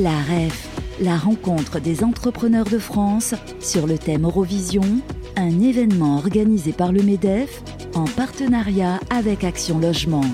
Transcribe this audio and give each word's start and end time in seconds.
La 0.00 0.22
REF, 0.22 0.68
la 1.02 1.18
rencontre 1.18 1.78
des 1.78 2.02
entrepreneurs 2.02 2.64
de 2.64 2.78
France 2.78 3.34
sur 3.60 3.86
le 3.86 3.98
thème 3.98 4.24
Eurovision, 4.24 5.02
un 5.36 5.60
événement 5.60 6.16
organisé 6.16 6.72
par 6.72 6.92
le 6.92 7.02
MEDEF 7.02 7.62
en 7.94 8.04
partenariat 8.04 9.00
avec 9.10 9.44
Action 9.44 9.78
Logement, 9.78 10.24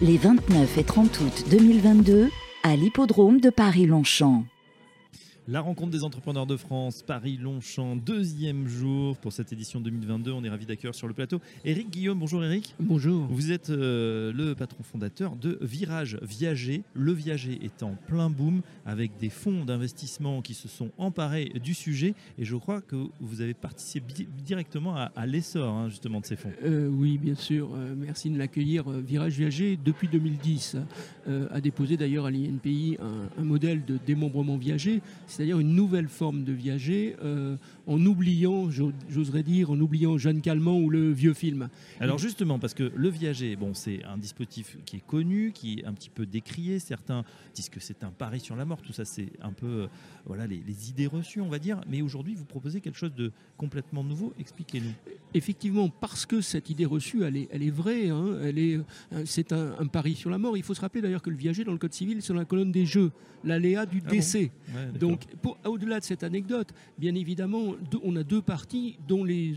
les 0.00 0.16
29 0.16 0.78
et 0.78 0.84
30 0.84 1.20
août 1.20 1.44
2022 1.50 2.30
à 2.62 2.74
l'hippodrome 2.74 3.38
de 3.38 3.50
Paris-Longchamp. 3.50 4.44
La 5.48 5.60
rencontre 5.60 5.90
des 5.90 6.04
entrepreneurs 6.04 6.46
de 6.46 6.56
France, 6.56 7.02
Paris-Longchamp, 7.02 7.96
deuxième 7.96 8.68
jour 8.68 9.16
pour 9.16 9.32
cette 9.32 9.52
édition 9.52 9.80
2022. 9.80 10.30
On 10.30 10.44
est 10.44 10.48
ravis 10.48 10.66
d'accueillir 10.66 10.94
sur 10.94 11.08
le 11.08 11.14
plateau 11.14 11.40
Éric 11.64 11.90
Guillaume. 11.90 12.20
Bonjour 12.20 12.44
Éric. 12.44 12.76
Bonjour. 12.78 13.26
Vous 13.26 13.50
êtes 13.50 13.70
euh, 13.70 14.32
le 14.32 14.54
patron 14.54 14.84
fondateur 14.84 15.34
de 15.34 15.58
Virage 15.60 16.16
Viager. 16.22 16.84
Le 16.94 17.10
Viager 17.10 17.58
est 17.60 17.82
en 17.82 17.96
plein 18.06 18.30
boom 18.30 18.62
avec 18.86 19.18
des 19.18 19.30
fonds 19.30 19.64
d'investissement 19.64 20.42
qui 20.42 20.54
se 20.54 20.68
sont 20.68 20.92
emparés 20.96 21.46
du 21.60 21.74
sujet 21.74 22.14
et 22.38 22.44
je 22.44 22.54
crois 22.54 22.80
que 22.80 23.08
vous 23.18 23.40
avez 23.40 23.54
participé 23.54 24.28
directement 24.44 24.94
à, 24.94 25.26
l'essor 25.26 25.74
hein, 25.74 25.88
justement 25.88 26.20
de 26.20 26.26
ces 26.26 26.36
fonds. 26.36 26.52
Euh, 26.62 26.86
oui, 26.86 27.18
bien 27.18 27.34
sûr. 27.34 27.70
Euh, 27.74 27.96
merci 27.98 28.30
de 28.30 28.38
l'accueillir. 28.38 28.88
Virage 28.88 29.38
Viager, 29.38 29.76
depuis 29.84 30.06
2010, 30.06 30.76
a 31.50 31.60
déposé 31.60 31.96
d'ailleurs 31.96 32.26
à 32.26 32.30
l'INPI 32.30 32.96
un, 33.00 33.40
un 33.40 33.44
modèle 33.44 33.84
de 33.84 33.98
démembrement 34.06 34.56
viager 34.56 35.02
c'est-à-dire 35.32 35.58
une 35.58 35.74
nouvelle 35.74 36.08
forme 36.08 36.44
de 36.44 36.52
viager, 36.52 37.16
euh, 37.22 37.56
en 37.86 38.04
oubliant, 38.04 38.68
j'oserais 39.08 39.42
dire, 39.42 39.70
en 39.70 39.80
oubliant 39.80 40.18
Jeanne 40.18 40.40
Calment 40.40 40.78
ou 40.78 40.90
le 40.90 41.10
vieux 41.10 41.32
film. 41.32 41.68
Alors 42.00 42.18
justement, 42.18 42.58
parce 42.58 42.74
que 42.74 42.92
le 42.94 43.08
viager, 43.08 43.56
bon, 43.56 43.72
c'est 43.74 44.04
un 44.04 44.18
dispositif 44.18 44.76
qui 44.84 44.96
est 44.96 45.06
connu, 45.06 45.52
qui 45.52 45.80
est 45.80 45.86
un 45.86 45.94
petit 45.94 46.10
peu 46.10 46.26
décrié. 46.26 46.78
Certains 46.78 47.24
disent 47.54 47.70
que 47.70 47.80
c'est 47.80 48.04
un 48.04 48.10
pari 48.10 48.40
sur 48.40 48.56
la 48.56 48.64
mort. 48.64 48.82
Tout 48.82 48.92
ça, 48.92 49.04
c'est 49.04 49.28
un 49.40 49.52
peu, 49.52 49.66
euh, 49.66 49.86
voilà, 50.26 50.46
les, 50.46 50.90
idées 50.90 51.06
reçues, 51.06 51.40
on 51.40 51.48
va 51.48 51.58
dire. 51.58 51.80
Mais 51.88 52.02
aujourd'hui, 52.02 52.34
vous 52.34 52.44
proposez 52.44 52.80
quelque 52.80 52.98
chose 52.98 53.14
de 53.14 53.32
complètement 53.56 54.04
nouveau. 54.04 54.32
Expliquez-nous. 54.38 54.92
Effectivement, 55.34 55.88
parce 55.88 56.26
que 56.26 56.40
cette 56.40 56.68
idée 56.68 56.84
reçue, 56.84 57.24
elle 57.24 57.36
est, 57.36 57.48
elle 57.50 57.62
est 57.62 57.70
vraie. 57.70 58.10
Hein, 58.10 58.38
elle 58.42 58.58
est, 58.58 58.76
euh, 59.12 59.22
c'est 59.24 59.52
un, 59.52 59.86
pari 59.86 60.14
sur 60.14 60.30
la 60.30 60.38
mort. 60.38 60.56
Il 60.56 60.62
faut 60.62 60.74
se 60.74 60.80
rappeler 60.80 61.00
d'ailleurs 61.00 61.22
que 61.22 61.30
le 61.30 61.36
viager 61.36 61.64
dans 61.64 61.72
le 61.72 61.78
code 61.78 61.94
civil, 61.94 62.20
c'est 62.20 62.32
dans 62.32 62.38
la 62.38 62.44
colonne 62.44 62.70
des 62.70 62.86
jeux, 62.86 63.10
l'aléa 63.44 63.86
du 63.86 64.02
ah 64.06 64.10
décès. 64.10 64.50
Donc 64.98 65.21
au-delà 65.64 66.00
de 66.00 66.04
cette 66.04 66.22
anecdote, 66.22 66.68
bien 66.98 67.14
évidemment, 67.14 67.74
on 68.02 68.16
a 68.16 68.22
deux 68.22 68.42
parties 68.42 68.98
dont 69.08 69.24
les, 69.24 69.56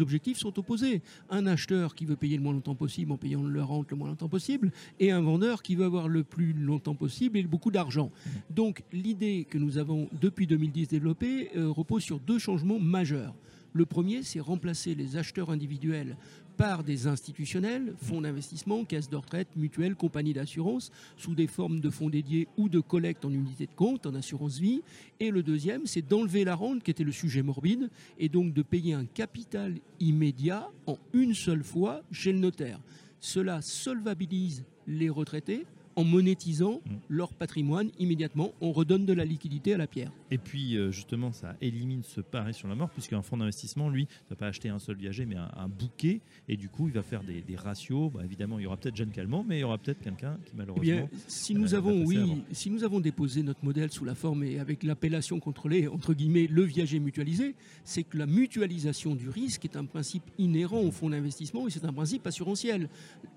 objectifs 0.00 0.38
sont 0.38 0.58
opposés. 0.58 1.02
Un 1.30 1.46
acheteur 1.46 1.94
qui 1.94 2.04
veut 2.04 2.16
payer 2.16 2.36
le 2.36 2.42
moins 2.42 2.52
longtemps 2.52 2.74
possible 2.74 3.12
en 3.12 3.16
payant 3.16 3.42
le 3.42 3.62
rente 3.62 3.90
le 3.90 3.96
moins 3.96 4.08
longtemps 4.08 4.28
possible, 4.28 4.72
et 5.00 5.10
un 5.10 5.20
vendeur 5.20 5.62
qui 5.62 5.74
veut 5.74 5.84
avoir 5.84 6.08
le 6.08 6.24
plus 6.24 6.52
longtemps 6.52 6.94
possible 6.94 7.38
et 7.38 7.42
beaucoup 7.42 7.70
d'argent. 7.70 8.10
Donc 8.50 8.82
l'idée 8.92 9.46
que 9.48 9.58
nous 9.58 9.78
avons 9.78 10.08
depuis 10.20 10.46
2010 10.46 10.88
développée 10.88 11.50
euh, 11.56 11.68
repose 11.70 12.02
sur 12.02 12.20
deux 12.20 12.38
changements 12.38 12.78
majeurs. 12.78 13.34
Le 13.72 13.84
premier, 13.84 14.22
c'est 14.22 14.40
remplacer 14.40 14.94
les 14.94 15.18
acheteurs 15.18 15.50
individuels 15.50 16.16
par 16.56 16.84
des 16.84 17.06
institutionnels, 17.06 17.94
fonds 18.02 18.20
d'investissement, 18.20 18.84
caisses 18.84 19.10
de 19.10 19.16
retraite, 19.16 19.48
mutuelles, 19.56 19.94
compagnies 19.94 20.32
d'assurance, 20.32 20.90
sous 21.16 21.34
des 21.34 21.46
formes 21.46 21.80
de 21.80 21.90
fonds 21.90 22.08
dédiés 22.08 22.48
ou 22.56 22.68
de 22.68 22.80
collecte 22.80 23.24
en 23.24 23.30
unité 23.30 23.66
de 23.66 23.74
compte, 23.74 24.06
en 24.06 24.14
assurance 24.14 24.58
vie. 24.58 24.82
Et 25.20 25.30
le 25.30 25.42
deuxième, 25.42 25.86
c'est 25.86 26.06
d'enlever 26.06 26.44
la 26.44 26.54
rente, 26.54 26.82
qui 26.82 26.90
était 26.90 27.04
le 27.04 27.12
sujet 27.12 27.42
morbide, 27.42 27.90
et 28.18 28.28
donc 28.28 28.52
de 28.52 28.62
payer 28.62 28.94
un 28.94 29.04
capital 29.04 29.74
immédiat 30.00 30.68
en 30.86 30.98
une 31.12 31.34
seule 31.34 31.64
fois 31.64 32.02
chez 32.10 32.32
le 32.32 32.38
notaire. 32.38 32.80
Cela 33.20 33.62
solvabilise 33.62 34.64
les 34.86 35.08
retraités 35.08 35.66
en 35.96 36.04
monétisant 36.04 36.82
mm. 36.84 36.94
leur 37.08 37.32
patrimoine 37.32 37.90
immédiatement. 37.98 38.52
On 38.60 38.72
redonne 38.72 39.06
de 39.06 39.12
la 39.12 39.24
liquidité 39.24 39.74
à 39.74 39.78
la 39.78 39.86
pierre. 39.86 40.12
Et 40.30 40.38
puis 40.38 40.76
euh, 40.76 40.90
justement, 40.90 41.32
ça 41.32 41.56
élimine 41.60 42.02
ce 42.02 42.20
pari 42.20 42.54
sur 42.54 42.68
la 42.68 42.74
mort, 42.74 42.90
puisqu'un 42.90 43.22
fonds 43.22 43.38
d'investissement, 43.38 43.88
lui, 43.88 44.02
ne 44.04 44.30
va 44.30 44.36
pas 44.36 44.46
acheter 44.46 44.68
un 44.68 44.78
seul 44.78 44.96
viager, 44.96 45.26
mais 45.26 45.36
un, 45.36 45.68
bouquet. 45.68 46.20
Et 46.48 46.56
du 46.56 46.68
coup, 46.68 46.86
il 46.88 46.94
va 46.94 47.02
faire 47.02 47.22
des, 47.22 47.56
ratios. 47.56 48.12
Bah, 48.12 48.20
évidemment, 48.24 48.58
il 48.58 48.64
y 48.64 48.66
aura 48.66 48.76
peut-être 48.76 48.96
Jeanne 48.96 49.10
Calment, 49.10 49.44
mais 49.46 49.58
il 49.58 49.60
y 49.60 49.64
aura 49.64 49.78
peut-être 49.78 50.00
quelqu'un 50.00 50.38
qui 50.44 50.54
malheureusement. 50.54 50.84
Eh 50.86 50.92
bien, 50.92 51.08
si 51.26 51.54
nous 51.54 51.74
euh, 51.74 51.78
avons, 51.78 52.04
oui, 52.04 52.42
si 52.52 52.70
nous 52.70 52.84
avons 52.84 53.00
déposé 53.00 53.42
notre 53.42 53.64
modèle 53.64 53.90
sous 53.90 54.04
la 54.04 54.14
forme 54.14 54.44
et 54.44 54.58
avec 54.58 54.82
l'appellation 54.82 55.40
contrôlée, 55.40 55.88
entre 55.88 56.12
guillemets, 56.12 56.46
le 56.46 56.62
viager 56.62 57.00
mutualisé, 57.00 57.54
c'est 57.84 58.02
que 58.02 58.18
la 58.18 58.26
mutualisation 58.26 59.14
du 59.14 59.28
risque 59.28 59.64
est 59.64 59.76
un 59.76 59.86
principe 59.86 60.24
inhérent 60.38 60.80
au 60.80 60.90
fonds 60.90 61.10
d'investissement 61.10 61.66
et 61.66 61.70
c'est 61.70 61.84
un 61.84 61.92
principe 61.92 62.26
assurantiel. 62.26 62.88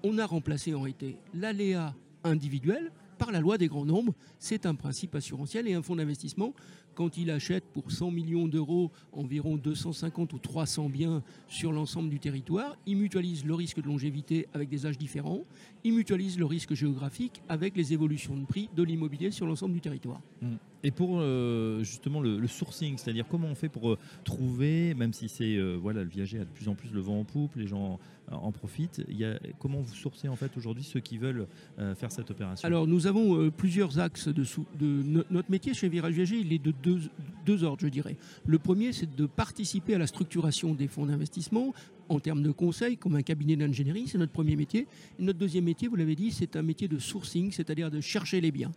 On 0.04 0.18
a 0.18 0.26
remplacé 0.26 0.74
en 0.74 0.82
réalité 0.82 1.18
l'aléa 1.34 1.96
individuel 2.26 2.90
par 3.20 3.32
la 3.32 3.40
loi 3.40 3.60
des 3.60 3.68
grands 3.68 3.86
nombres. 3.86 4.16
C'est 4.40 4.66
un 4.66 4.74
principe 4.74 5.14
assurantiel 5.14 5.68
et 5.68 5.76
un 5.76 5.84
fonds 5.84 5.98
d'investissement, 5.98 6.54
quand 6.96 7.18
il 7.18 7.32
achète 7.32 7.64
pour 7.64 7.92
100 7.92 8.12
millions 8.12 8.48
d'euros 8.48 8.92
environ 9.14 9.56
250 9.56 10.34
ou 10.34 10.38
300 10.38 10.90
biens 10.90 11.24
sur 11.48 11.72
l'ensemble 11.72 12.10
du 12.10 12.20
territoire, 12.20 12.76
il 12.86 12.98
mutualise 12.98 13.46
le 13.46 13.54
risque 13.54 13.82
de 13.82 13.88
longévité 13.88 14.48
avec 14.54 14.68
des 14.68 14.86
âges 14.86 14.98
différents, 14.98 15.46
il 15.86 15.94
mutualise 15.94 16.38
le 16.38 16.46
risque 16.46 16.74
géographique 16.74 17.42
avec 17.48 17.78
les 17.78 17.94
évolutions 17.94 18.36
de 18.36 18.46
prix 18.46 18.70
de 18.76 18.84
l'immobilier 18.84 19.32
sur 19.32 19.46
l'ensemble 19.46 19.76
du 19.76 19.82
territoire. 19.82 20.20
Mmh. 20.42 20.56
Et 20.84 20.92
pour 20.92 21.20
euh, 21.20 21.84
justement 21.84 22.22
le, 22.22 22.48
sourcing, 22.48 22.98
c'est-à-dire 22.98 23.26
comment 23.28 23.48
on 23.48 23.56
fait 23.56 23.68
pour 23.68 23.92
euh, 23.92 23.98
trouver, 24.24 24.94
même 24.94 25.12
si 25.12 25.28
c'est 25.28 25.56
euh, 25.56 25.76
voilà 25.76 26.04
le 26.04 26.10
viager 26.10 26.40
a 26.40 26.46
de 26.46 26.50
plus 26.50 26.70
en 26.70 26.76
plus 26.76 26.92
le 26.92 27.02
vent 27.02 27.20
en 27.20 27.26
poupe, 27.26 27.56
les 27.56 27.68
gens 27.68 28.00
en 28.32 28.52
profitent, 28.52 29.02
il 29.10 29.18
y 29.18 29.26
a, 29.26 29.40
comment 29.58 29.82
vous 29.82 29.94
sourcez 29.94 30.28
en 30.28 30.36
fait 30.36 30.56
aujourd'hui 30.56 30.84
ceux 30.84 31.00
qui 31.00 31.18
veulent 31.18 31.48
faire 31.96 32.12
cette 32.12 32.30
opération? 32.30 32.66
Alors 32.66 32.86
nous 32.86 33.08
avons 33.10 33.50
plusieurs 33.52 34.00
axes 34.00 34.28
de, 34.28 34.44
de 34.80 35.26
notre 35.30 35.52
métier 35.52 35.74
chez 35.74 35.90
Virage 35.90 36.14
Viager, 36.14 36.38
il 36.38 36.54
est 36.54 36.64
de 36.64 36.72
deux, 36.72 37.02
deux 37.46 37.64
ordres 37.64 37.82
je 37.82 37.88
dirais. 37.88 38.16
Le 38.46 38.60
premier 38.60 38.94
c'est 38.94 39.14
de 39.16 39.26
participer 39.26 39.96
à 39.96 39.98
la 39.98 40.08
structuration 40.08 40.74
des 40.74 40.88
fonds 40.88 41.06
d'investissement 41.06 41.74
en 42.10 42.20
termes 42.20 42.42
de 42.42 42.52
conseil, 42.52 42.98
comme 42.98 43.16
un 43.16 43.22
cabinet 43.22 43.56
d'ingénierie, 43.56 44.08
c'est 44.08 44.18
notre 44.18 44.32
premier 44.32 44.56
métier. 44.56 44.88
Et 45.20 45.24
notre 45.24 45.38
deuxième 45.40 45.66
métier, 45.66 45.88
vous 45.88 45.96
l'avez 45.96 46.16
dit, 46.16 46.32
c'est 46.32 46.56
un 46.56 46.64
métier 46.64 46.88
de 46.88 46.98
sourcing, 46.98 47.52
c'est-à-dire 47.52 47.92
de 47.92 48.02
chercher 48.02 48.42
les 48.42 48.52
biens. 48.52 48.72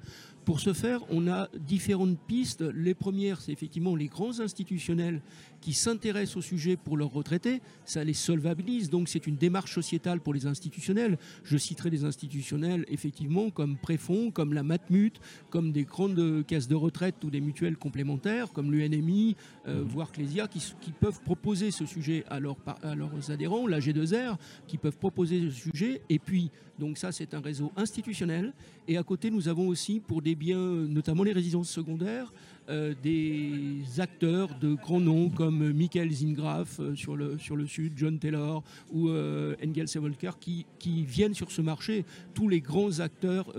Pour 0.45 0.59
ce 0.59 0.73
faire, 0.73 1.01
on 1.09 1.29
a 1.29 1.49
différentes 1.55 2.19
pistes. 2.19 2.63
Les 2.63 2.95
premières, 2.95 3.41
c'est 3.41 3.53
effectivement 3.53 3.95
les 3.95 4.09
grands 4.09 4.41
institutionnels 4.41 5.23
qui 5.61 5.73
s'intéressent 5.73 6.39
au 6.39 6.43
sujet 6.43 6.77
pour 6.77 6.97
leurs 6.97 7.13
retraités. 7.13 7.63
Ça 7.85 8.03
les 8.03 8.13
solvabilise, 8.13 8.91
donc 8.91 9.09
c'est 9.09 9.29
une 9.29 9.37
démarche 9.37 9.73
sociétale 9.73 10.21
pour 10.21 10.35
les 10.35 10.47
institutionnels. 10.47 11.17
Je 11.45 11.57
citerai 11.57 11.91
des 11.91 12.05
institutionnels, 12.05 12.85
effectivement, 12.89 13.51
comme 13.51 13.77
Préfond, 13.77 14.33
comme 14.33 14.53
la 14.53 14.65
Matmut, 14.65 15.21
comme 15.51 15.71
des 15.71 15.85
grandes 15.85 16.45
caisses 16.47 16.67
de 16.67 16.75
retraite 16.75 17.23
ou 17.23 17.31
des 17.31 17.41
mutuelles 17.41 17.77
complémentaires, 17.77 18.53
comme 18.53 18.73
l'UNMI, 18.73 19.37
euh, 19.69 19.85
voire 19.87 20.11
Clésia, 20.11 20.49
qui, 20.49 20.61
peuvent 21.01 21.21
proposer 21.23 21.71
ce 21.71 21.87
sujet 21.87 22.25
à, 22.29 22.41
leurs, 22.41 22.57
à 22.83 22.97
leurs 22.97 23.31
adhérents, 23.31 23.69
la 23.69 23.79
G2R, 23.79 24.37
qui 24.67 24.77
peuvent 24.77 24.99
proposer 24.99 25.51
ce 25.51 25.71
sujet. 25.71 26.03
Et 26.11 26.19
puis, 26.19 26.51
donc 26.83 26.99
ça, 26.99 27.13
c'est 27.13 27.33
un 27.33 27.41
réseau 27.41 27.71
institutionnel. 27.77 28.53
Et 28.89 28.99
à 28.99 29.05
côté, 29.05 29.31
nous 29.31 29.47
avons 29.47 29.69
aussi, 29.69 30.01
pour 30.01 30.21
des 30.21 30.35
biens, 30.35 30.59
notamment 30.59 31.23
les 31.23 31.33
résidences 31.33 31.71
secondaires, 31.71 32.33
euh, 32.69 32.95
des 33.03 34.01
acteurs 34.01 34.51
de 34.61 34.75
grands 34.75 35.01
noms 35.01 35.31
comme 35.31 35.73
Michael 35.73 36.13
Zingraf 36.13 36.79
euh, 36.79 36.95
sur, 36.95 37.17
le, 37.17 37.37
sur 37.39 37.57
le 37.57 37.67
sud, 37.67 37.95
John 37.97 38.19
Taylor 38.21 38.63
ou 38.93 39.09
euh, 39.09 39.57
Engel 39.65 39.89
Sevolker 39.89 40.33
qui, 40.39 40.65
qui 40.79 41.05
viennent 41.05 41.35
sur 41.35 41.51
ce 41.51 41.61
marché. 41.61 42.05
Tous 42.35 42.49
les 42.49 42.61
grands 42.61 43.01
acteurs 43.01 43.53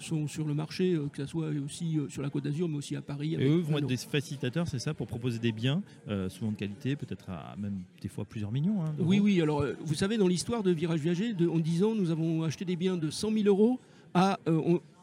sont 0.00 0.28
sur 0.28 0.46
le 0.46 0.54
marché, 0.54 0.98
que 1.12 1.22
ce 1.22 1.26
soit 1.26 1.48
aussi 1.64 1.98
sur 2.08 2.22
la 2.22 2.30
Côte 2.30 2.44
d'Azur, 2.44 2.68
mais 2.68 2.76
aussi 2.76 2.96
à 2.96 3.02
Paris. 3.02 3.34
Et 3.34 3.44
eux 3.44 3.58
vont 3.58 3.78
être 3.78 3.86
des 3.86 3.96
facilitateurs, 3.96 4.68
c'est 4.68 4.78
ça, 4.78 4.94
pour 4.94 5.06
proposer 5.06 5.38
des 5.38 5.52
biens, 5.52 5.82
souvent 6.28 6.52
de 6.52 6.56
qualité, 6.56 6.96
peut-être 6.96 7.30
à 7.30 7.56
même 7.56 7.80
des 8.00 8.08
fois 8.08 8.24
plusieurs 8.24 8.52
millions. 8.52 8.82
Hein, 8.84 8.94
oui, 8.98 9.20
oui. 9.20 9.40
Alors, 9.40 9.64
vous 9.84 9.94
savez, 9.94 10.16
dans 10.16 10.28
l'histoire 10.28 10.62
de 10.62 10.70
Virage 10.70 11.00
Viager, 11.00 11.32
de, 11.32 11.48
en 11.48 11.58
10 11.58 11.84
ans, 11.84 11.94
nous 11.94 12.10
avons 12.10 12.42
acheté 12.42 12.64
des 12.64 12.76
biens 12.76 12.96
de 12.96 13.10
100 13.10 13.32
000 13.32 13.46
euros 13.46 13.78
à, 14.14 14.38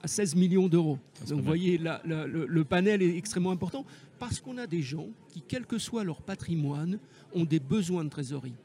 16 0.06 0.34
euh, 0.36 0.40
millions 0.40 0.68
d'euros. 0.68 1.00
Donc 1.28 1.40
vous 1.40 1.46
voyez, 1.46 1.78
le, 1.78 2.64
panel 2.64 3.02
est 3.02 3.18
extrêmement 3.18 3.52
important 3.52 3.86
parce 4.20 4.40
qu'on 4.40 4.58
a 4.58 4.68
des 4.68 4.82
gens 4.82 5.08
qui, 5.30 5.42
quel 5.48 5.66
que 5.66 5.78
soit 5.78 6.04
leur 6.04 6.22
patrimoine, 6.22 7.00
ont 7.34 7.46
des 7.46 7.60
besoins 7.60 8.04
de 8.04 8.10
trésorerie. 8.10 8.56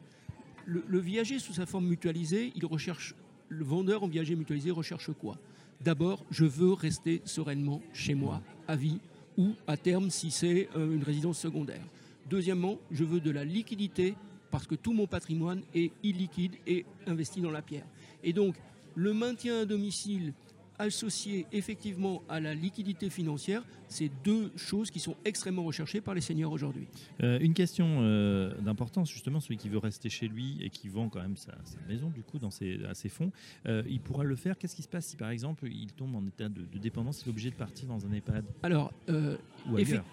Le, 0.67 0.99
viager 0.99 1.39
sous 1.39 1.53
sa 1.53 1.67
forme 1.67 1.87
mutualisée, 1.87 2.53
il 2.57 2.67
recherche, 2.67 3.15
le 3.49 3.65
vendeur 3.65 4.03
en 4.03 4.09
viager 4.09 4.35
mutualisé 4.35 4.71
recherche 4.71 5.11
quoi? 5.13 5.39
D'abord, 5.81 6.25
je 6.31 6.45
veux 6.45 6.73
rester 6.73 7.23
sereinement 7.25 7.81
chez 7.93 8.15
moi, 8.15 8.43
à 8.67 8.77
vie 8.77 8.99
ou 9.37 9.53
à 9.67 9.77
terme 9.77 10.11
si 10.11 10.31
c'est 10.31 10.69
euh, 10.75 10.95
une 10.95 11.03
résidence 11.03 11.39
secondaire. 11.39 11.85
Deuxièmement, 12.29 12.79
je 12.91 13.05
veux 13.05 13.21
de 13.21 13.31
la 13.31 13.45
liquidité 13.45 14.15
parce 14.51 14.67
que 14.67 14.75
tout 14.75 14.93
mon 14.93 15.07
patrimoine 15.07 15.63
est 15.75 15.93
illiquide 16.03 16.55
et 16.67 16.85
investi 17.07 17.41
dans 17.41 17.51
la 17.51 17.63
pierre. 17.63 17.87
Et 18.25 18.33
donc, 18.33 18.57
le 18.95 19.13
maintien 19.13 19.61
à 19.61 19.65
domicile 19.65 20.33
associé 20.79 21.47
effectivement 21.53 22.23
à 22.29 22.41
la 22.41 22.55
liquidité 22.55 23.11
financière, 23.11 23.63
c'est 23.89 24.11
deux 24.25 24.51
choses 24.57 24.91
qui 24.91 25.01
sont 25.01 25.17
extrêmement 25.25 25.65
recherchées 25.65 26.01
par 26.01 26.15
les 26.15 26.21
seniors 26.21 26.53
aujourd'hui. 26.53 26.87
Euh, 27.23 27.39
une 27.41 27.55
question 27.55 27.99
euh, 28.01 28.53
d'importance, 28.61 29.11
justement, 29.11 29.41
celui 29.41 29.57
qui 29.57 29.69
veut 29.69 29.79
rester 29.79 30.09
chez 30.09 30.29
lui 30.29 30.59
et 30.61 30.71
qui 30.71 30.89
vend 30.89 31.09
quand 31.09 31.21
même 31.21 31.37
sa, 31.37 31.53
maison, 31.89 32.11
du 32.11 32.23
coup, 32.23 32.39
dans 32.39 32.51
ses, 32.51 32.85
à 32.85 32.95
ses 32.95 33.09
fonds, 33.09 33.31
euh, 33.67 33.83
il 33.89 34.01
pourra 34.01 34.25
le 34.25 34.37
faire. 34.37 34.59
Qu'est-ce 34.59 34.77
qui 34.77 34.83
se 34.83 34.89
passe 34.89 35.07
si, 35.07 35.17
par 35.17 35.31
exemple, 35.31 35.67
il 35.67 35.93
tombe 35.93 36.15
en 36.17 36.27
état 36.27 36.49
de, 36.49 36.65
dépendance, 36.79 37.23
il 37.23 37.29
est 37.29 37.31
obligé 37.31 37.51
de 37.51 37.55
partir 37.55 37.89
dans 37.89 38.05
un 38.07 38.13
EHPAD 38.13 38.45
Alors, 38.63 38.93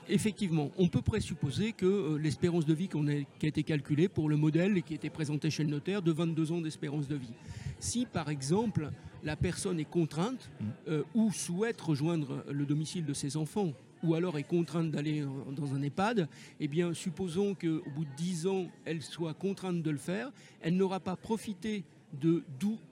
effectivement, 0.07 0.71
on 0.77 0.87
peut 0.87 1.01
présupposer 1.01 1.73
que 1.73 2.15
l'espérance 2.17 2.65
de 2.65 2.73
vie 2.73 2.87
qu'on 2.87 3.07
a, 3.07 3.23
qui 3.39 3.45
a 3.45 3.49
été 3.49 3.63
calculée 3.63 4.07
pour 4.07 4.29
le 4.29 4.37
modèle 4.37 4.77
et 4.77 4.81
qui 4.81 4.93
a 4.93 4.95
été 4.95 5.09
présenté 5.09 5.49
chez 5.49 5.63
le 5.63 5.69
notaire 5.69 6.01
de 6.01 6.11
22 6.11 6.51
ans 6.51 6.61
d'espérance 6.61 7.07
de 7.07 7.15
vie. 7.15 7.33
Si, 7.79 8.05
par 8.05 8.29
exemple, 8.29 8.91
la 9.23 9.35
personne 9.35 9.79
est 9.79 9.89
contrainte 9.89 10.49
mm. 10.59 10.65
euh, 10.89 11.03
ou 11.13 11.31
souhaite 11.31 11.79
rejoindre 11.81 12.43
le 12.51 12.65
domicile 12.65 13.05
de 13.05 13.13
ses 13.13 13.37
enfants 13.37 13.73
ou 14.03 14.15
alors 14.15 14.37
est 14.37 14.43
contrainte 14.43 14.91
d'aller 14.91 15.25
dans 15.55 15.73
un 15.73 15.81
EHPAD, 15.81 16.27
eh 16.59 16.67
bien, 16.67 16.93
supposons 16.93 17.55
qu'au 17.55 17.89
bout 17.95 18.03
de 18.03 18.15
10 18.17 18.47
ans, 18.47 18.67
elle 18.83 19.01
soit 19.01 19.33
contrainte 19.33 19.81
de 19.81 19.89
le 19.89 19.97
faire, 19.97 20.29
elle 20.61 20.75
n'aura 20.75 20.99
pas 20.99 21.15
profité 21.15 21.85
de, 22.21 22.43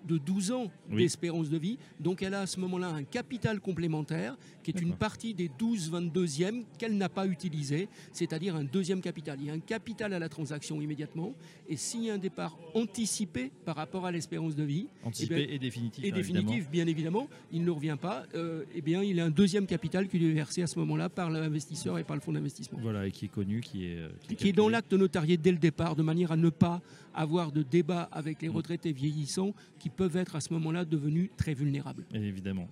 de 0.08 0.18
12 0.18 0.52
ans 0.52 0.72
d'espérance 0.90 1.50
de 1.50 1.58
vie. 1.58 1.78
Donc 2.00 2.22
elle 2.22 2.34
a 2.34 2.42
à 2.42 2.48
ce 2.48 2.60
moment-là 2.60 2.90
un 2.90 3.04
capital 3.04 3.60
complémentaire 3.60 4.38
qui 4.64 4.72
est 4.72 4.82
une 4.82 4.94
partie 4.94 5.34
des 5.34 5.50
12 5.60 5.92
22e 5.92 6.64
qu'elle 6.78 6.98
n'a 6.98 7.10
pas 7.10 7.26
utilisé, 7.28 7.88
c'est-à-dire 8.12 8.56
un 8.56 8.64
deuxième 8.64 9.02
capital. 9.02 9.38
Il 9.40 9.48
y 9.48 9.50
a 9.50 9.54
un 9.54 9.60
capital 9.60 10.14
à 10.14 10.20
la 10.20 10.30
transaction 10.30 10.82
immédiatement 10.82 11.34
et 11.70 11.78
s'il 11.78 12.04
y 12.04 12.10
a 12.10 12.14
un 12.14 12.18
départ 12.18 12.58
anticipé 12.74 13.52
par 13.66 13.76
rapport 13.76 14.06
à 14.06 14.12
l'espérance 14.12 14.56
de 14.56 14.64
vie, 14.64 14.88
anticipé 15.04 15.48
eh 15.50 15.56
et 15.56 15.60
définitif, 15.60 16.04
et 16.04 16.12
définitif 16.12 16.70
bien 16.70 16.88
évidemment, 16.88 17.28
il 17.52 17.64
ne 17.64 17.72
revient 17.72 17.98
pas, 18.00 18.24
euh, 18.36 18.64
eh 18.76 18.82
bien 18.82 19.04
il 19.04 19.20
a 19.20 19.26
un 19.26 19.30
deuxième 19.30 19.66
capital 19.66 20.08
qui 20.08 20.20
lui 20.20 20.30
est 20.30 20.34
versé 20.34 20.62
à 20.62 20.68
ce 20.68 20.78
moment-là 20.80 21.10
par 21.10 21.30
l'investisseur 21.30 21.98
et 21.98 22.04
par 22.04 22.16
le 22.16 22.22
fonds 22.22 22.34
d'investissement. 22.34 22.80
Voilà, 22.82 23.08
et 23.08 23.12
qui 23.12 23.26
est 23.26 23.30
connu, 23.30 23.62
qui 23.62 23.86
est... 23.86 23.98
Euh, 23.98 24.10
qui 24.38 24.50
est 24.50 24.54
dans 24.54 24.70
l'acte 24.70 24.94
notarié 24.94 25.38
dès 25.38 25.52
le 25.52 25.58
départ, 25.58 25.96
de 25.96 26.04
manière 26.04 26.32
à 26.32 26.38
ne 26.38 26.50
pas 26.50 26.82
avoir 27.14 27.52
de 27.52 27.64
débat 27.64 28.10
avec 28.12 28.42
les 28.42 28.50
mm. 28.50 28.56
retraités 28.56 28.92
vieillissants 28.92 29.11
qui 29.80 29.90
peuvent 29.90 30.18
être 30.18 30.36
à 30.36 30.42
ce 30.42 30.54
moment-là 30.54 30.86
devenus 30.86 31.30
très 31.38 31.54
vulnérables. 31.54 32.06
Évidemment. 32.14 32.68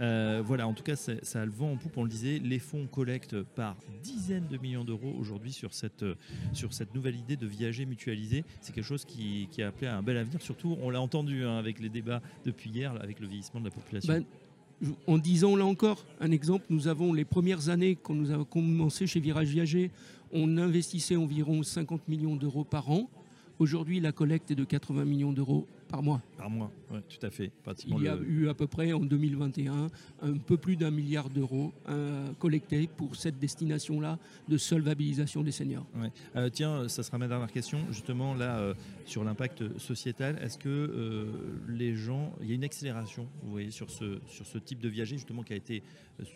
Euh, 0.00 0.42
voilà, 0.44 0.66
en 0.66 0.72
tout 0.72 0.82
cas, 0.82 0.96
ça 0.96 1.40
a 1.40 1.44
le 1.44 1.52
vent 1.52 1.72
en 1.72 1.76
poupe. 1.76 1.96
On 1.96 2.02
le 2.02 2.08
disait, 2.08 2.40
les 2.42 2.58
fonds 2.58 2.86
collectent 2.86 3.42
par 3.42 3.76
dizaines 4.02 4.48
de 4.50 4.58
millions 4.58 4.84
d'euros 4.84 5.14
aujourd'hui 5.18 5.52
sur 5.52 5.72
cette, 5.72 6.04
sur 6.52 6.72
cette 6.72 6.94
nouvelle 6.94 7.16
idée 7.16 7.36
de 7.36 7.46
viager 7.46 7.86
mutualisé. 7.86 8.44
C'est 8.60 8.74
quelque 8.74 8.84
chose 8.84 9.04
qui, 9.04 9.48
a 9.58 9.68
appelé 9.68 9.86
à 9.86 9.96
un 9.96 10.02
bel 10.02 10.16
avenir. 10.16 10.42
Surtout, 10.42 10.76
on 10.82 10.90
l'a 10.90 11.00
entendu 11.00 11.44
hein, 11.44 11.58
avec 11.58 11.80
les 11.80 11.88
débats 11.88 12.22
depuis 12.44 12.70
hier, 12.70 12.92
avec 13.00 13.20
le 13.20 13.28
vieillissement 13.28 13.60
de 13.60 13.66
la 13.66 13.70
population. 13.70 14.12
Ben, 14.12 14.24
en 15.06 15.18
disant 15.18 15.54
là 15.56 15.64
encore 15.64 16.04
un 16.20 16.30
exemple, 16.32 16.66
nous 16.68 16.88
avons 16.88 17.12
les 17.12 17.24
premières 17.24 17.68
années 17.68 17.96
quand 18.00 18.14
nous 18.14 18.30
avons 18.30 18.44
commencé 18.44 19.06
chez 19.06 19.20
Virage 19.20 19.48
Viager, 19.48 19.90
on 20.32 20.58
investissait 20.58 21.16
environ 21.16 21.62
50 21.62 22.08
millions 22.08 22.36
d'euros 22.36 22.64
par 22.64 22.90
an. 22.90 23.08
Aujourd'hui, 23.60 24.00
la 24.00 24.10
collecte 24.10 24.50
est 24.50 24.56
de 24.56 24.64
80 24.64 25.04
millions 25.04 25.32
d'euros 25.32 25.68
par 25.94 26.02
mois. 26.02 26.20
Par 26.36 26.50
mois, 26.50 26.72
oui, 26.90 26.98
tout 27.08 27.24
à 27.24 27.30
fait. 27.30 27.52
Il 27.86 28.02
y 28.02 28.08
a 28.08 28.16
eu 28.16 28.48
à 28.48 28.54
peu 28.54 28.66
près 28.66 28.92
en 28.92 28.98
2021 28.98 29.86
un 30.22 30.32
peu 30.38 30.56
plus 30.56 30.74
d'un 30.74 30.90
milliard 30.90 31.30
d'euros 31.30 31.72
euh, 31.88 32.32
collectés 32.40 32.88
pour 32.88 33.14
cette 33.14 33.38
destination-là 33.38 34.18
de 34.48 34.58
solvabilisation 34.58 35.42
des 35.42 35.52
seniors. 35.52 35.86
Euh, 36.34 36.50
tiens, 36.52 36.88
ça 36.88 37.04
sera 37.04 37.18
ma 37.18 37.28
dernière 37.28 37.52
question. 37.52 37.78
Justement, 37.92 38.34
là, 38.34 38.58
euh, 38.58 38.74
sur 39.06 39.22
l'impact 39.22 39.78
sociétal, 39.78 40.36
est-ce 40.42 40.58
que 40.58 41.28
les 41.68 41.94
gens, 41.94 42.32
il 42.40 42.48
y 42.48 42.52
a 42.52 42.54
une 42.56 42.64
accélération, 42.64 43.28
vous 43.44 43.52
voyez, 43.52 43.70
sur 43.70 43.90
ce, 43.90 44.18
sur 44.26 44.46
ce 44.46 44.58
type 44.58 44.80
de 44.80 44.88
viager, 44.88 45.16
justement, 45.16 45.44
qui 45.44 45.52
a 45.52 45.56
été 45.56 45.84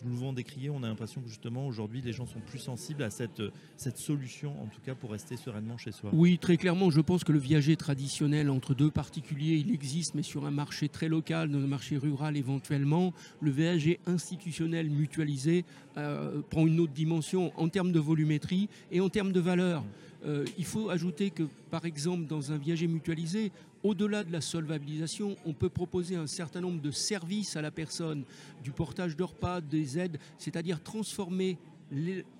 souvent 0.00 0.32
décrié? 0.32 0.70
On 0.70 0.84
a 0.84 0.87
l'impression 0.87 1.20
que, 1.20 1.28
justement, 1.28 1.66
aujourd'hui, 1.66 2.00
les 2.00 2.12
gens 2.12 2.26
sont 2.26 2.40
plus 2.40 2.58
sensibles 2.61 3.02
à 3.02 3.11
cette, 3.11 3.43
cette 3.76 3.99
solution, 3.99 4.52
en 4.62 4.66
tout 4.66 4.81
cas, 4.84 4.94
pour 4.94 5.11
rester 5.11 5.37
sereinement 5.37 5.78
chez 5.78 5.90
soi. 5.90 6.11
Oui, 6.12 6.38
très 6.38 6.56
clairement, 6.56 6.90
je 6.90 7.00
pense 7.00 7.25
que 7.25 7.32
le 7.32 7.40
viager 7.40 7.76
traditionnel 7.76 8.50
entre 8.50 8.75
deux 8.75 8.90
particuliers 8.90 9.47
il 9.56 9.72
existe, 9.72 10.14
mais 10.14 10.22
sur 10.22 10.46
un 10.46 10.50
marché 10.50 10.88
très 10.88 11.08
local, 11.08 11.50
dans 11.50 11.58
un 11.58 11.66
marché 11.66 11.96
rural 11.96 12.36
éventuellement. 12.36 13.12
Le 13.40 13.50
VAG 13.50 13.98
institutionnel 14.06 14.90
mutualisé 14.90 15.64
euh, 15.96 16.40
prend 16.50 16.66
une 16.66 16.80
autre 16.80 16.92
dimension 16.92 17.52
en 17.56 17.68
termes 17.68 17.92
de 17.92 18.00
volumétrie 18.00 18.68
et 18.90 19.00
en 19.00 19.08
termes 19.08 19.32
de 19.32 19.40
valeur. 19.40 19.84
Euh, 20.26 20.44
il 20.58 20.64
faut 20.64 20.90
ajouter 20.90 21.30
que, 21.30 21.44
par 21.70 21.84
exemple, 21.84 22.26
dans 22.26 22.50
un 22.52 22.56
viager 22.56 22.88
mutualisé, 22.88 23.52
au-delà 23.82 24.24
de 24.24 24.32
la 24.32 24.40
solvabilisation, 24.40 25.36
on 25.46 25.52
peut 25.52 25.68
proposer 25.68 26.16
un 26.16 26.26
certain 26.26 26.60
nombre 26.60 26.80
de 26.80 26.90
services 26.90 27.56
à 27.56 27.62
la 27.62 27.70
personne, 27.70 28.24
du 28.64 28.72
portage 28.72 29.16
de 29.16 29.22
repas, 29.22 29.60
des 29.60 29.98
aides, 29.98 30.18
c'est-à-dire 30.38 30.82
transformer 30.82 31.56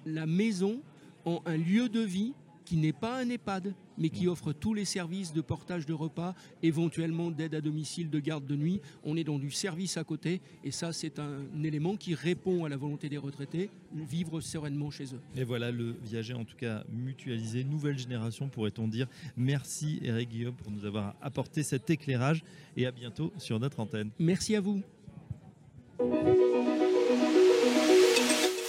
la 0.05 0.27
maison 0.27 0.81
en 1.25 1.41
un 1.47 1.57
lieu 1.57 1.89
de 1.89 2.01
vie 2.01 2.33
qui 2.69 2.77
n'est 2.77 2.93
pas 2.93 3.19
un 3.19 3.31
EHPAD, 3.31 3.73
mais 3.97 4.11
qui 4.11 4.29
offre 4.29 4.53
tous 4.53 4.75
les 4.75 4.85
services 4.85 5.33
de 5.33 5.41
portage 5.41 5.87
de 5.87 5.95
repas, 5.95 6.35
éventuellement 6.63 7.31
d'aide 7.31 7.55
à 7.55 7.63
domicile, 7.63 8.11
de 8.11 8.21
garde 8.21 8.45
de 8.45 8.57
nuit. 8.57 8.83
On 9.05 9.17
est 9.17 9.25
dans 9.25 9.39
du 9.39 9.51
service 9.51 9.97
à 9.97 10.05
côté, 10.05 10.43
et 10.65 10.71
ça, 10.71 10.93
c'est 10.93 11.19
un 11.19 11.41
élément 11.65 11.97
qui 11.97 12.15
répond 12.15 12.67
à 12.67 12.69
la 12.69 12.77
volonté 12.77 13.09
des 13.09 13.17
retraités, 13.17 13.71
vivre 13.95 14.43
sereinement 14.43 14.91
chez 14.91 15.15
eux. 15.15 15.21
Et 15.35 15.45
voilà 15.45 15.71
le 15.71 15.97
viager, 16.05 16.35
en 16.35 16.45
tout 16.45 16.57
cas 16.57 16.85
mutualisé, 16.93 17.65
nouvelle 17.65 17.99
génération, 17.99 18.51
pourrait-on 18.51 18.87
dire. 18.87 19.07
Merci 19.35 19.99
Eric 20.03 20.29
Guillaume 20.29 20.55
pour 20.55 20.71
nous 20.71 20.85
avoir 20.85 21.15
apporté 21.23 21.63
cet 21.63 21.89
éclairage, 21.89 22.45
et 22.77 22.85
à 22.85 22.93
bientôt 22.93 23.33
sur 23.39 23.59
notre 23.59 23.81
antenne. 23.81 24.11
Merci 24.19 24.57
à 24.57 24.61
vous. 24.61 24.83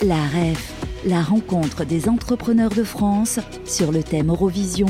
La 0.01 0.25
REF 0.29 0.88
la 1.05 1.21
rencontre 1.21 1.85
des 1.85 2.09
entrepreneurs 2.09 2.73
de 2.73 2.83
France 2.83 3.39
sur 3.65 3.91
le 3.91 4.03
thème 4.03 4.29
Eurovision, 4.29 4.87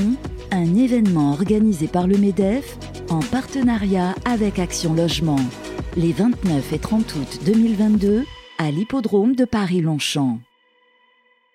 un 0.51 0.75
événement 0.75 1.31
organisé 1.31 1.87
par 1.87 2.07
le 2.07 2.17
MEDEF 2.17 2.77
en 3.09 3.19
partenariat 3.19 4.15
avec 4.25 4.59
Action 4.59 4.93
Logement, 4.93 5.39
les 5.95 6.11
29 6.11 6.73
et 6.73 6.79
30 6.79 7.15
août 7.15 7.39
2022 7.45 8.25
à 8.57 8.71
l'hippodrome 8.71 9.35
de 9.35 9.45
Paris-Longchamp. 9.45 10.39